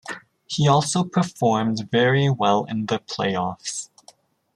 He 0.47 0.67
also 0.67 1.03
performed 1.03 1.91
very 1.91 2.27
well 2.27 2.63
in 2.63 2.87
the 2.87 2.97
playoffs. 2.97 3.89